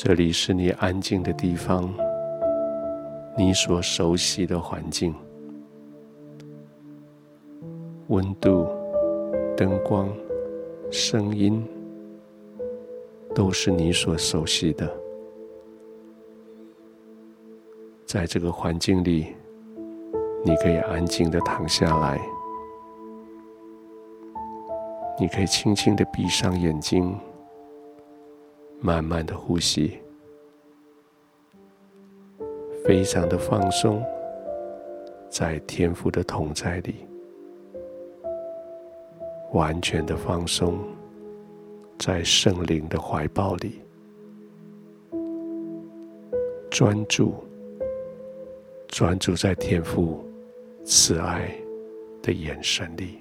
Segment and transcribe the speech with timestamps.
[0.00, 1.92] 这里是你安静的地方，
[3.36, 5.12] 你所熟悉的环境，
[8.06, 8.68] 温度、
[9.56, 10.08] 灯光、
[10.88, 11.66] 声音，
[13.34, 14.88] 都是你所熟悉的。
[18.06, 19.34] 在这个环境里，
[20.44, 22.20] 你可以安静的躺下来，
[25.18, 27.18] 你可以轻轻的闭上眼睛。
[28.80, 29.98] 慢慢的呼吸，
[32.84, 34.04] 非常的放松，
[35.28, 36.94] 在天父的同在里，
[39.52, 40.78] 完全的放松，
[41.98, 43.80] 在圣灵的怀抱里，
[46.70, 47.34] 专注，
[48.86, 50.24] 专注在天父
[50.84, 51.50] 慈爱
[52.22, 53.20] 的眼神里。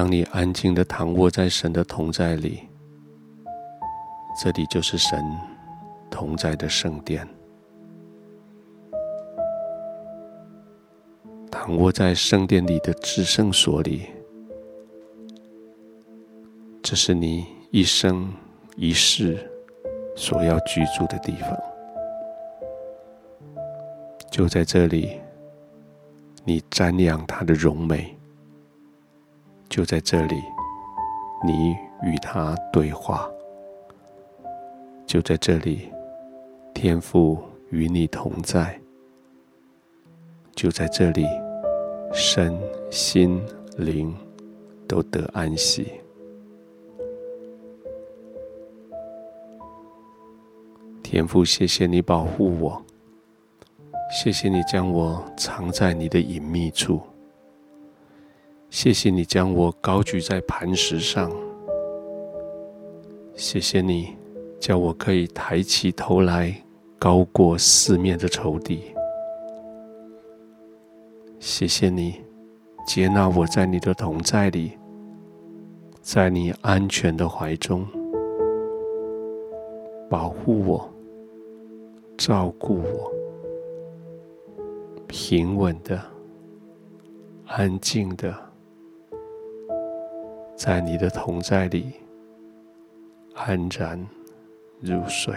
[0.00, 2.66] 当你安静的躺卧在神的同在里，
[4.42, 5.22] 这里就是神
[6.10, 7.28] 同在的圣殿。
[11.50, 14.06] 躺卧在圣殿里的至圣所里，
[16.82, 18.32] 这是你一生
[18.76, 19.52] 一世
[20.16, 21.54] 所要居住的地方。
[24.30, 25.20] 就在这里，
[26.42, 28.16] 你瞻仰他的荣美。
[29.70, 30.42] 就在这里，
[31.46, 33.30] 你与他对话；
[35.06, 35.88] 就在这里，
[36.74, 37.38] 天父
[37.70, 38.64] 与你同在；
[40.56, 41.24] 就在这里，
[42.12, 42.52] 身
[42.90, 43.40] 心
[43.76, 44.12] 灵
[44.88, 45.86] 都得安息。
[51.00, 52.84] 天父，谢谢你保护我，
[54.10, 57.00] 谢谢你将我藏在你的隐秘处。
[58.70, 61.28] 谢谢你将我高举在磐石上，
[63.34, 64.16] 谢谢你
[64.60, 66.54] 叫我可以抬起头来，
[66.96, 68.94] 高过四面的仇敌。
[71.40, 72.20] 谢谢你
[72.86, 74.78] 接纳我在你的同在里，
[76.00, 77.84] 在你安全的怀中，
[80.08, 80.88] 保护我，
[82.16, 83.12] 照顾我，
[85.08, 86.00] 平稳的，
[87.46, 88.49] 安静的。
[90.60, 91.94] 在你的同在里，
[93.34, 94.06] 安然
[94.82, 95.34] 入睡。